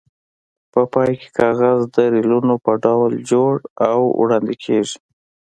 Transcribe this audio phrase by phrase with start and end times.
[0.71, 3.53] په پای کې کاغذ د ریلونو په ډول جوړ
[3.89, 4.97] او وړاندې کېږي.